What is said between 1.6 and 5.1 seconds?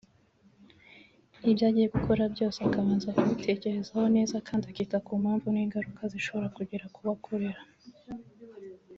agiye gukora byose akabanza kubitekerezaho neza kandi akita